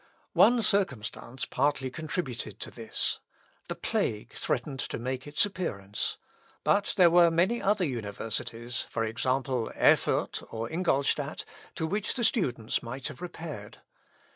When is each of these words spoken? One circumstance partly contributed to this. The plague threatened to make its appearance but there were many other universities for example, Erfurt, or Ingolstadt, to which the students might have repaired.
One 0.33 0.63
circumstance 0.63 1.45
partly 1.45 1.91
contributed 1.91 2.59
to 2.61 2.71
this. 2.71 3.19
The 3.67 3.75
plague 3.75 4.33
threatened 4.33 4.79
to 4.79 4.97
make 4.97 5.27
its 5.27 5.45
appearance 5.45 6.17
but 6.63 6.95
there 6.97 7.11
were 7.11 7.29
many 7.29 7.61
other 7.61 7.85
universities 7.85 8.87
for 8.89 9.03
example, 9.03 9.71
Erfurt, 9.75 10.41
or 10.51 10.71
Ingolstadt, 10.71 11.45
to 11.75 11.85
which 11.85 12.15
the 12.15 12.23
students 12.23 12.81
might 12.81 13.09
have 13.09 13.21
repaired. 13.21 13.77